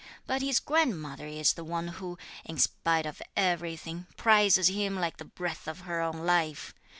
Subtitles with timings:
[0.25, 5.25] But his grandmother is the one who, in spite of everything, prizes him like the
[5.25, 6.73] breath of her own life.